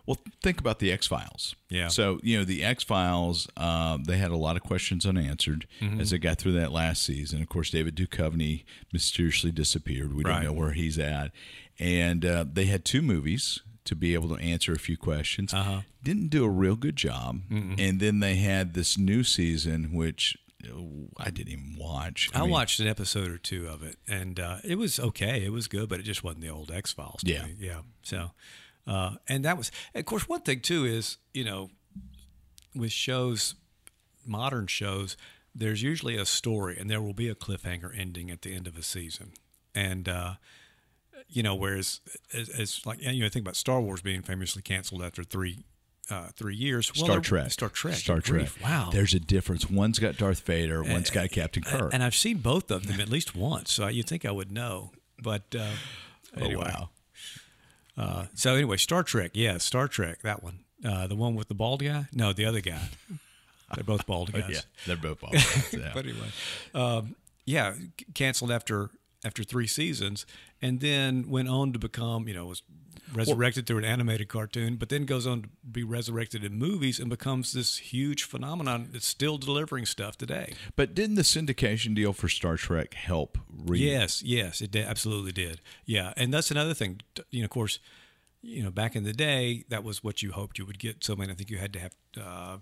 [0.05, 1.55] Well, think about the X Files.
[1.69, 1.87] Yeah.
[1.87, 3.47] So you know the X Files.
[3.55, 6.01] Uh, they had a lot of questions unanswered Mm-hmm.
[6.01, 7.41] as they got through that last season.
[7.41, 10.13] Of course, David Duchovny mysteriously disappeared.
[10.13, 10.43] We Right.
[10.43, 11.31] don't know where he's at.
[11.79, 15.53] And uh, they had two movies to be able to answer a few questions.
[15.53, 15.81] Uh-huh.
[16.03, 17.41] Didn't do a real good job.
[17.79, 20.37] And then they had this new season, which
[21.17, 22.29] I didn't even watch.
[22.33, 25.43] I, mean, watched an episode or two of it, and uh, it was okay.
[25.45, 27.21] It was good, but it just wasn't the old X Files.
[27.23, 27.45] Yeah.
[27.59, 27.81] yeah.
[28.03, 28.31] So,
[28.87, 31.69] uh, and that was, of course, one thing too is you know,
[32.73, 33.55] with shows,
[34.25, 35.17] modern shows,
[35.53, 38.77] there's usually a story, and there will be a cliffhanger ending at the end of
[38.77, 39.33] a season,
[39.73, 40.09] and.
[40.09, 40.33] Uh,
[41.27, 42.01] you know, whereas
[42.33, 45.59] as, as like you know, think about Star Wars being famously canceled after three
[46.09, 46.91] uh, three years.
[46.95, 47.51] Well, Star Trek.
[47.51, 47.95] Star Trek.
[47.95, 48.49] Star Trek.
[48.63, 48.89] Wow.
[48.91, 49.69] There's a difference.
[49.69, 50.83] One's got Darth Vader.
[50.83, 51.93] One's got Captain Kirk.
[51.93, 54.91] And I've seen both of them at least once, so you'd think I would know.
[55.21, 55.71] But uh,
[56.37, 56.89] anyway, Oh wow.
[57.97, 61.55] uh, so anyway, Star Trek, yeah, Star Trek, that one, uh, the one with the
[61.55, 62.05] bald guy.
[62.13, 62.81] No, the other guy.
[63.73, 64.45] They're both bald guys.
[64.49, 65.79] Yeah, they're both awesome.
[65.81, 65.91] Yeah.
[65.93, 66.27] But anyway,
[66.75, 67.73] um, yeah,
[68.13, 68.89] canceled after
[69.25, 70.25] after three seasons,
[70.61, 72.61] and then went on to become, you know, was
[73.13, 77.09] resurrected through an animated cartoon, but then goes on to be resurrected in movies and
[77.09, 80.53] becomes this huge phenomenon that's still delivering stuff today.
[80.75, 83.37] But didn't the syndication deal for Star Trek help?
[83.49, 85.61] Re- Yes, yes, it did, absolutely did.
[85.85, 87.01] Yeah, and that's another thing.
[87.31, 87.79] You know, of course,
[88.47, 91.03] you know, back in the day, that was what you hoped you would get.
[91.03, 92.57] So, I mean, I think you had to have uh,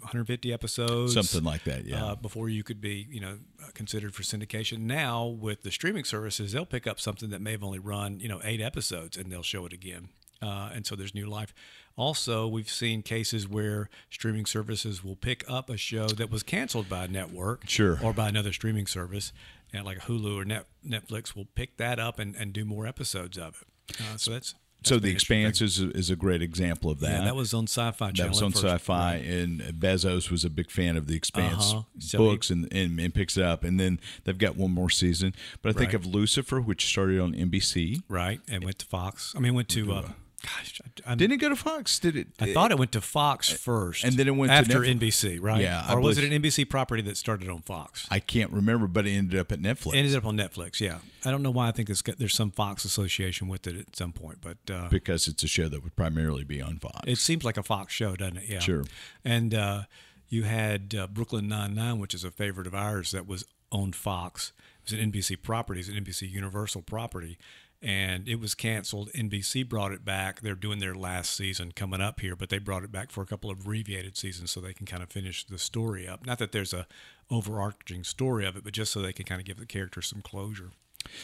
[0.00, 2.04] 150 episodes, Something like that, yeah.
[2.04, 3.38] uh, before you could be, you know,
[3.74, 4.80] considered for syndication.
[4.80, 8.28] Now, with the streaming services, they'll pick up something that may have only run, you
[8.28, 10.08] know, eight episodes, and they'll show it again.
[10.40, 11.54] Uh, and so there's new life.
[11.96, 16.88] Also, we've seen cases where streaming services will pick up a show that was canceled
[16.88, 17.98] by a network Sure.
[18.02, 19.32] or by another streaming service,
[19.72, 23.38] and like Hulu or Net, Netflix will pick that up and, and do more episodes
[23.38, 24.00] of it.
[24.00, 25.10] Uh, so that's, So the.
[25.10, 27.10] Expanse is, is a great example of that.
[27.20, 28.64] Yeah, that was on Sci-Fi That was on first.
[28.64, 31.82] Sci-Fi, and Bezos was a big fan of the Expanse Uh-huh.
[31.98, 33.64] So books, and, and and picks it up.
[33.64, 35.34] And then they've got one more season.
[35.62, 35.94] But I think Right.
[35.94, 38.02] of Lucifer, which started on NBC.
[38.08, 38.40] right?
[38.48, 39.32] And went to Fox.
[39.36, 39.92] I mean, went to.
[39.92, 40.08] Uh,
[40.44, 41.98] gosh, I, I, Didn't it go to Fox?
[41.98, 42.28] Did it?
[42.40, 44.80] I thought it went to Fox first, and then it went to after.
[44.80, 45.62] NBC, right?
[45.62, 48.06] Yeah, I or was it an NBC property that started on Fox?
[48.10, 50.80] I can't remember, but it ended up at Netflix It Ended up on Netflix.
[50.80, 51.68] Yeah, I don't know why.
[51.68, 54.88] I think it's got, there's some Fox association with it at some point, but uh,
[54.88, 57.00] because it's a show that would primarily be on Fox.
[57.06, 58.44] It seems like a Fox show, doesn't it?
[58.48, 58.58] Yeah.
[58.58, 58.84] Sure.
[59.24, 59.82] And uh,
[60.28, 63.92] you had uh, Brooklyn Nine Nine, which is a favorite of ours, that was on
[63.92, 64.52] Fox.
[64.84, 67.38] It was an NBC property, it's an NBC Universal property,
[67.84, 69.10] and it was canceled.
[69.12, 70.40] NBC brought it back.
[70.40, 73.26] They're doing their last season coming up here, but they brought it back for a
[73.26, 76.24] couple of abbreviated seasons so they can kind of finish the story up.
[76.24, 76.86] Not that there's a
[77.30, 80.22] overarching story of it, but just so they can kind of give the characters some
[80.22, 80.70] closure.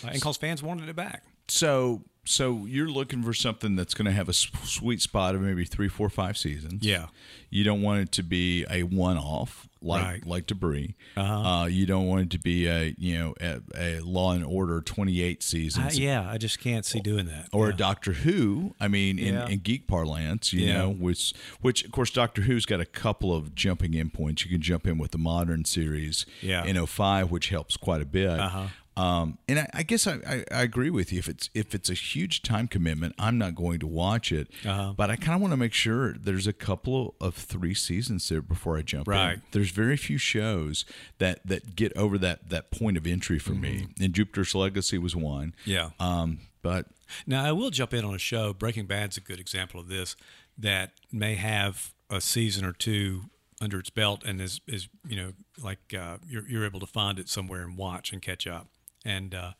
[0.05, 1.25] Uh, and because fans wanted it back.
[1.49, 5.65] so so you're looking for something that's going to have a sweet spot of maybe
[5.65, 6.85] three, four, five seasons.
[6.85, 7.07] Yeah.
[7.49, 10.27] You don't want it to be a one-off like Right.
[10.27, 10.95] like Debris.
[11.17, 11.33] Uh-huh.
[11.41, 14.81] Uh, you don't want it to be a you know a, a Law and Order
[14.81, 15.99] 28 seasons.
[15.99, 17.49] I, yeah, I just can't see doing that.
[17.53, 17.75] or yeah.
[17.75, 18.75] a Doctor Who.
[18.81, 19.49] I mean, in, Yeah.
[19.49, 20.79] in geek parlance, you Yeah.
[20.79, 24.45] know, which which of course Doctor Who's got a couple of jumping in points.
[24.45, 26.65] You can jump in with the modern series Yeah.
[26.65, 28.29] in 05, which helps quite a bit.
[28.31, 28.67] Uh-huh.
[29.01, 31.19] Um, and I, I guess I, I, I agree with you.
[31.21, 34.49] If it's if it's a huge time commitment, I'm not going to watch it.
[34.67, 34.95] Uh-huh.
[34.97, 38.43] But I kind of want to make sure there's a couple of three seasons there
[38.43, 39.35] before I jump Right.
[39.35, 39.43] in.
[39.53, 40.85] There's very few shows
[41.19, 43.89] that that get over that that point of entry for me.
[44.01, 45.55] And Jupiter's Legacy was one.
[45.67, 45.71] Mm-hmm.
[45.71, 45.91] Yeah.
[45.99, 46.87] Um, but
[47.27, 48.53] Now, I will jump in on a show.
[48.53, 50.15] Breaking Bad's a good example of this
[50.59, 53.23] that may have a season or two
[53.63, 55.33] under its belt and is, is you know,
[55.63, 58.69] like uh, you're, you're able to find it somewhere and watch and catch up.
[59.05, 59.53] And, uh,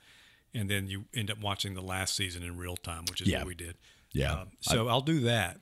[0.55, 3.39] and then you end up watching the last season in real time, which is Yeah.
[3.39, 3.77] what we did.
[4.13, 4.33] Yeah.
[4.41, 5.61] Um, so I'll do that.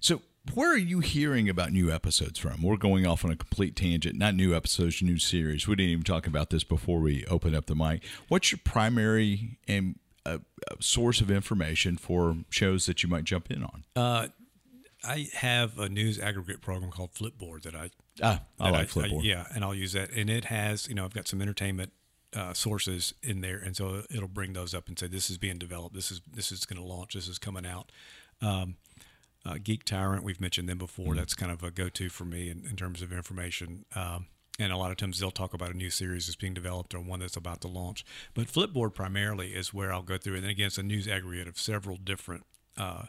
[0.00, 0.22] So,
[0.54, 2.62] where are you hearing about new episodes from?
[2.62, 4.18] We're going off on a complete tangent.
[4.18, 5.66] Not new episodes, new series.
[5.68, 8.02] We didn't even talk about this before we opened up the mic.
[8.28, 10.38] What's your primary and uh,
[10.70, 13.84] uh, source of information for shows that you might jump in on?
[13.96, 14.28] Uh,
[15.04, 17.90] I have a news aggregate program called Flipboard that I
[18.22, 19.24] ah, I that like Flipboard.
[19.24, 20.10] yeah, and I'll use that.
[20.10, 21.92] And it has, you know, I've got some entertainment
[22.34, 25.58] uh, sources in there, and so it'll bring those up and say this is being
[25.58, 25.94] developed.
[25.94, 27.14] This is this is going to launch.
[27.14, 27.92] This is coming out.
[28.40, 28.76] Um,
[29.44, 31.08] uh, Geek Tyrant, we've mentioned them before.
[31.08, 31.16] Mm-hmm.
[31.16, 33.84] That's kind of a go-to for me in, in terms of information.
[33.94, 34.26] Um,
[34.58, 37.00] and a lot of times they'll talk about a new series that's being developed or
[37.00, 38.04] one that's about to launch.
[38.34, 41.48] But Flipboard primarily is where I'll go through, and then again, it's a news aggregate
[41.48, 42.44] of several different
[42.76, 43.04] uh,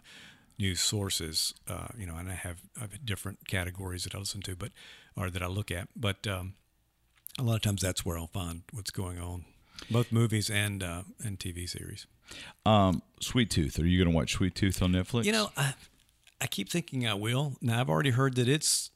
[0.57, 1.53] news sources.
[1.67, 4.71] Uh, you know, and I have, I have different categories that I listen to, but
[5.15, 5.89] or that I look at.
[5.95, 6.53] But um,
[7.39, 9.45] a lot of times that's where I'll find what's going on,
[9.89, 12.07] both movies and uh, and TV series.
[12.65, 13.79] Um, Sweet Tooth.
[13.79, 15.25] Are you going to watch Sweet Tooth on Netflix?
[15.25, 15.73] You know, I,
[16.41, 17.55] I keep thinking I will.
[17.61, 18.91] Now I've already heard that it's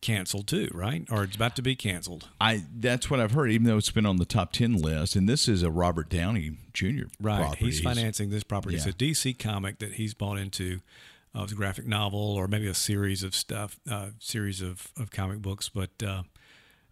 [0.00, 1.06] canceled too, right?
[1.10, 2.28] Or it's about to be canceled.
[2.40, 3.50] I that's what I've heard.
[3.50, 6.56] Even though it's been on the top ten list, and this is a Robert Downey
[6.72, 7.04] Jr.
[7.20, 7.40] Right.
[7.40, 7.64] property.
[7.66, 8.76] He's financing this property.
[8.76, 10.80] It's a DC comic that he's bought into.
[11.34, 15.12] Uh, it's a graphic novel or maybe a series of stuff, uh, series of, of
[15.12, 15.68] comic books.
[15.68, 16.24] But uh,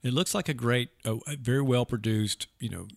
[0.08, 2.88] it looks like a great, a, a very well produced, you know,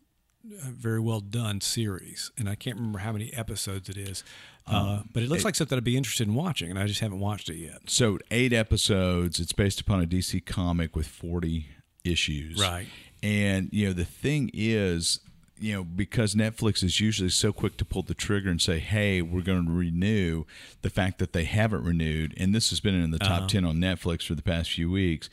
[0.43, 2.31] very well done series.
[2.37, 4.23] And I can't remember how many episodes it is.
[4.67, 7.19] Uh, but it looks like something I'd be interested in watching, and I just haven't
[7.19, 7.79] watched it yet.
[7.87, 9.39] So eight episodes.
[9.39, 11.67] It's based upon a DC comic with forty
[12.03, 12.59] issues.
[12.61, 12.87] Right.
[13.23, 15.19] And you know the thing is,
[15.59, 19.21] you know, because Netflix is usually so quick to pull the trigger and say, "Hey,
[19.21, 20.45] we're going to renew,"
[20.83, 23.47] the fact that they haven't renewed, and this has been in the top Uh-huh.
[23.47, 25.29] ten on Netflix for the past few weeks,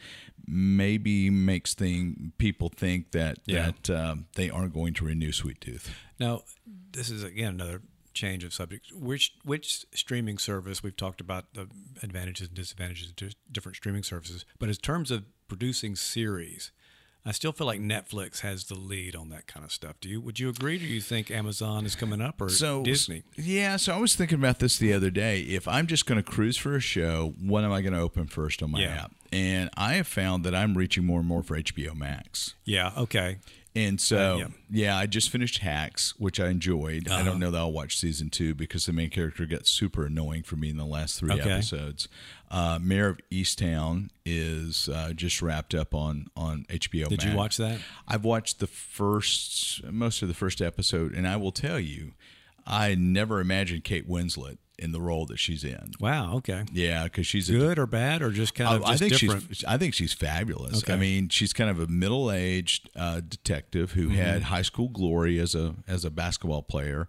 [0.49, 3.73] maybe makes thing people think that Yeah.
[3.73, 5.95] that um, they aren't going to renew Sweet Tooth.
[6.19, 6.43] Now,
[6.93, 7.83] this is again another
[8.15, 8.91] change of subject.
[8.93, 11.69] Which which streaming service we've talked about the
[12.03, 16.73] advantages and disadvantages of different streaming services, but in terms of producing series,
[17.29, 19.97] I still feel like Netflix has the lead on that kind of stuff.
[20.01, 20.21] Do you?
[20.21, 20.79] Would you agree?
[20.79, 23.23] Do you think Amazon is coming up or so Disney?
[23.37, 25.41] Yeah, so I was thinking about this the other day.
[25.43, 28.27] If I'm just going to cruise for a show, what am I going to open
[28.27, 29.05] first on my Yeah.
[29.05, 29.12] app?
[29.31, 32.55] And I have found that I'm reaching more and more for HBO Max.
[32.64, 32.93] Yeah.
[32.97, 33.38] Okay.
[33.79, 34.47] And so, Uh, yeah.
[34.71, 34.99] yeah.
[34.99, 37.09] I just finished Hacks, which I enjoyed.
[37.09, 37.25] I Uh-huh.
[37.25, 40.57] don't know that I'll watch season two because the main character got super annoying for
[40.57, 41.51] me in the last three Okay.
[41.51, 42.09] episodes.
[42.51, 47.09] Uh, Mare of Easttown is uh, just wrapped up on on HBO.
[47.09, 47.79] Did you watch that?
[48.09, 52.14] I've watched the first, most of the first episode, and I will tell you,
[52.67, 55.93] I never imagined Kate Winslet in the role that she's in.
[56.01, 56.37] Wow.
[56.37, 56.64] Okay.
[56.73, 59.45] Yeah, because she's a Good or bad or just kind of I just think different?
[59.49, 59.64] she's.
[59.64, 60.83] I think she's fabulous.
[60.85, 60.93] Okay.
[60.93, 64.17] I mean, she's kind of a middle-aged uh, detective who Mm-hmm.
[64.17, 67.09] had high school glory as a as a basketball player,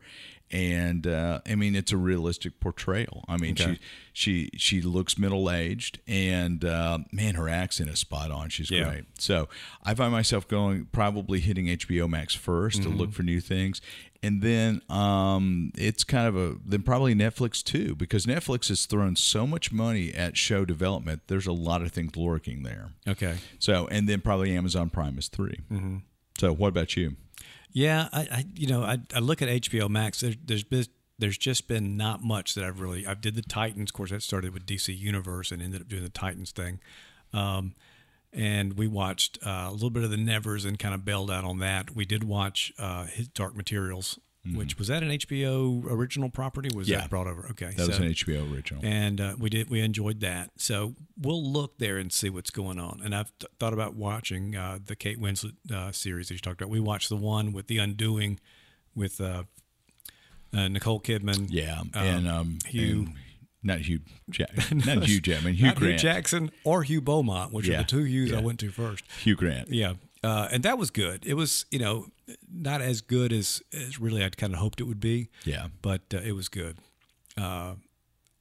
[0.51, 3.23] and uh, I mean, it's a realistic portrayal.
[3.27, 3.79] I mean, Okay.
[4.13, 8.49] she she she looks middle-aged, and uh, man, her accent is spot on.
[8.49, 8.85] She's Yeah.
[8.89, 9.03] great.
[9.19, 9.47] So
[9.83, 12.97] I find myself going probably hitting HBO Max 1st to Mm-hmm.
[12.97, 13.79] look for new things.
[14.21, 19.15] And then um, it's kind of a then probably Netflix too because Netflix has thrown
[19.15, 21.21] so much money at show development.
[21.27, 22.89] There's a lot of things lurking there.
[23.07, 23.37] okay.
[23.59, 25.97] So and then probably Amazon Prime is 3 Mm-hmm.
[26.37, 27.15] So what about you?
[27.71, 30.21] Yeah, I, I you know I, I look at HBO Max.
[30.21, 30.85] There, there's been
[31.17, 33.91] there's just been not much that I've really I did the Titans.
[33.91, 36.79] Of course, that started with DC Universe and ended up doing the Titans thing.
[37.33, 37.73] Um,
[38.33, 41.43] and we watched uh, a little bit of the Nevers and kind of bailed out
[41.43, 41.95] on that.
[41.95, 44.19] We did watch uh, his Dark Materials,
[44.55, 46.69] which was that an HBO original property?
[46.75, 46.93] Was Mm-hmm.
[46.93, 47.01] Yeah.
[47.01, 47.47] that brought over?
[47.51, 48.81] Okay, That was an HBO original.
[48.85, 50.51] and uh, we did we enjoyed that.
[50.57, 53.01] So we'll look there and see what's going on.
[53.03, 56.61] And I've th- thought about watching uh, the Kate Winslet uh, series that you talked
[56.61, 56.71] about.
[56.71, 58.39] We watched the one with The Undoing
[58.95, 59.43] with uh,
[60.55, 61.47] uh, Nicole Kidman.
[61.49, 62.81] Yeah, and um, Hugh.
[63.07, 63.13] and
[63.63, 67.67] not Hugh, Jack, not Hugh Jackman, Hugh not Hugh Grant, Jackson or Hugh Beaumont, which
[67.67, 69.03] Yeah, are the two Hughes I went to first.
[69.21, 69.69] Hugh Grant.
[69.69, 69.93] Yeah,
[70.23, 71.25] uh, and that was good.
[71.25, 72.07] It was, you know,
[72.51, 75.29] not as good as, as really I'd kind of hoped it would be.
[75.45, 75.67] Yeah.
[75.81, 76.77] but uh, it was good.
[77.37, 77.75] Uh,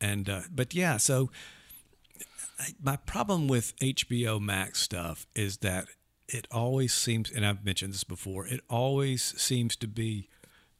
[0.01, 1.31] and uh, but yeah, so
[2.59, 5.87] I, my problem with HBO Max stuff is that
[6.29, 10.29] it always seems, and I've mentioned this before, it always seems to be,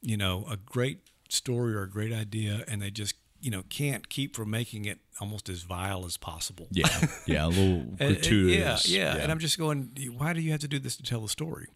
[0.01, 0.99] you know, a great
[1.29, 4.99] story or a great idea, and they just you know can't keep from making it
[5.19, 6.67] almost as vile as possible.
[6.71, 6.87] Yeah,
[7.25, 8.87] yeah, a little And- and- gratuitous.
[8.89, 11.21] yeah, yeah, And I'm just going, why do you have to do this to tell
[11.21, 11.67] the story?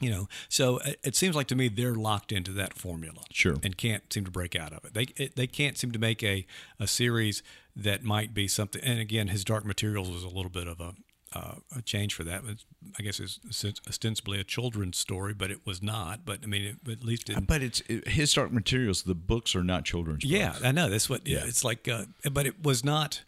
[0.00, 3.56] You know, so it, it seems like to me they're locked into that formula, Sure.
[3.62, 4.92] and can't seem to break out of it.
[4.92, 6.46] They it, they can't seem to make a
[6.80, 7.42] a series
[7.76, 8.82] that might be something.
[8.84, 10.94] And again, his Dark Materials was a little bit of a
[11.34, 12.42] uh, a change for that.
[12.98, 13.40] I guess it's
[13.88, 16.24] ostensibly a children's story, but it was not.
[16.24, 19.02] But I mean, it, at least it, but it's it, his Dark Materials.
[19.02, 20.24] The books are not children's.
[20.24, 20.64] yeah, books.
[20.64, 20.88] I know.
[20.88, 21.26] That's what.
[21.26, 23.22] Yeah, it's like, uh, but it was not.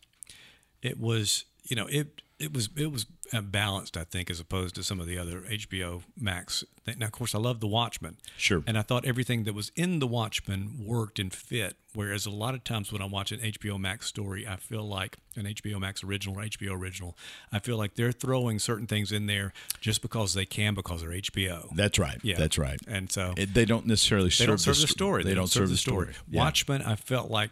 [0.83, 4.39] It was, you know, it it was it was uh, Uh, balanced, I think, as
[4.39, 6.63] opposed to some of the other HBO Max.
[6.85, 6.97] Thing.
[6.99, 8.17] Now, of course, I love The Watchmen.
[8.37, 8.63] Sure.
[8.67, 11.77] And I thought everything that was in The Watchmen worked and fit.
[11.93, 15.17] Whereas a lot of times when I watch an HBO Max story, I feel like
[15.35, 17.17] an HBO Max original or HBO original,
[17.51, 21.11] I feel like they're throwing certain things in there just because they can because they're
[21.11, 21.75] HBO.
[21.75, 22.19] That's right.
[22.23, 22.37] Yeah.
[22.37, 22.79] That's right.
[22.87, 25.25] And so It, they don't necessarily they serve, don't serve the sto- story.
[25.25, 26.13] They, don't serve the story.
[26.29, 26.41] Yeah.
[26.41, 27.51] Watchmen, I felt like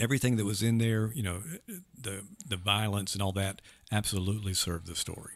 [0.00, 1.42] everything that was in there, you know,
[2.00, 3.60] the the violence and all that,
[3.94, 5.34] absolutely served the story.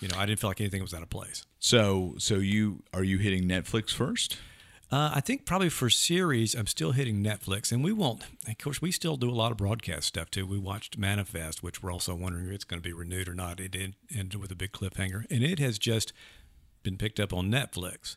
[0.00, 1.44] You know, I didn't feel like anything was out of place.
[1.58, 4.38] So, so you are you hitting Netflix first?
[4.92, 8.24] Uh, I think probably for series, I'm still hitting Netflix, and we won't.
[8.48, 10.44] Of course, we still do a lot of broadcast stuff too.
[10.46, 13.60] We watched Manifest, which we're also wondering if it's going to be renewed or not.
[13.60, 16.12] It did end with a big cliffhanger, and it has just
[16.82, 18.16] been picked up on Netflix.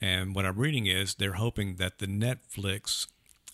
[0.00, 3.08] And what I'm reading is they're hoping that the Netflix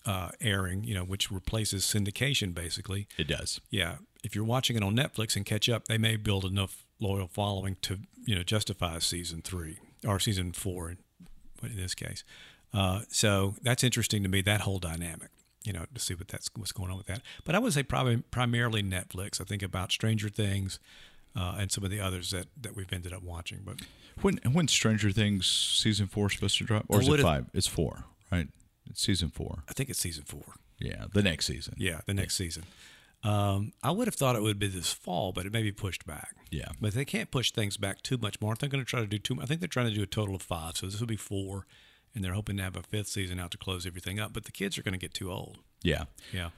[0.05, 3.59] uh, airing, you know, which replaces syndication basically, It does.
[3.69, 7.27] yeah, if you're watching it on Netflix and catch up, they may build enough loyal
[7.27, 10.97] following to you know justify season three or season four, in,
[11.63, 12.23] in this case.
[12.73, 14.41] Uh, so that's interesting to me.
[14.41, 15.29] That whole dynamic,
[15.63, 17.21] you know, to see what that's what's going on with that.
[17.45, 19.39] But I would say probably primarily Netflix.
[19.39, 20.79] I think about Stranger Things
[21.35, 23.59] uh, and some of the others that that we've ended up watching.
[23.63, 23.81] But
[24.21, 27.45] When when Stranger Things season four is supposed to drop, or is it five?
[27.53, 28.47] It's four, right?
[28.89, 29.63] It's season four.
[29.69, 30.55] I think it's season four.
[30.79, 31.75] Yeah, the next season.
[31.77, 32.63] Yeah, the next season.
[33.25, 36.05] Um, I would have thought it would be this fall, but it may be pushed
[36.05, 36.35] back.
[36.51, 36.69] Yeah.
[36.79, 38.53] But they can't push things back too much more.
[38.53, 39.39] They're going to try to do two.
[39.41, 40.77] I think they're trying to do a total of five.
[40.77, 41.65] So this will be four,
[42.13, 44.31] and they're hoping to have a fifth season out to close everything up.
[44.31, 45.57] But the kids are going to get too old.
[45.81, 46.03] Yeah.
[46.31, 46.49] Yeah.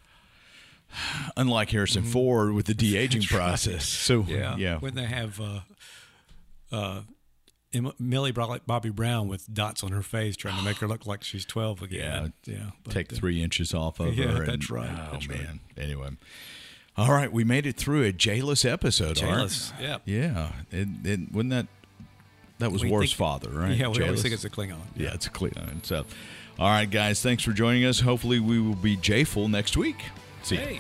[1.37, 3.85] Unlike Harrison Ford with the de aging process.
[3.85, 5.59] So yeah, When they have uh,
[6.71, 7.01] uh,
[7.99, 11.23] Millie Bro- Bobby Brown with dots on her face, trying to make her look like
[11.23, 12.33] she's twelve again.
[12.45, 12.71] Yeah.
[12.83, 14.43] But, take uh, three inches off of Yeah, her.
[14.43, 15.41] and- that's right, Oh that's right.
[15.41, 15.59] man.
[15.77, 16.09] Anyway,
[16.95, 19.17] all right, we made it through a jailess episode.
[19.17, 19.97] Jailous, yeah.
[20.05, 20.51] Yeah.
[20.71, 21.67] It, it, wasn't that
[22.59, 23.75] that was We War's think- father, right?
[23.77, 24.77] Yeah, we always think it's a Klingon.
[24.95, 25.85] yeah, it's a Klingon.
[25.85, 26.05] So,
[26.57, 27.99] all right, guys, thanks for joining us.
[27.99, 29.97] Hopefully, we will be J-ful next week.
[30.41, 30.55] See.
[30.55, 30.79] Hey.